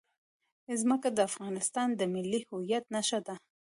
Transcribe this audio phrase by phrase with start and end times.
[0.81, 3.35] ځمکه د افغانستان د ملي هویت نښه ده.